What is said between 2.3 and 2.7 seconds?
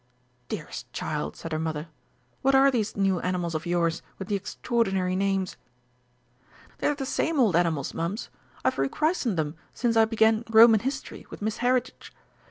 "what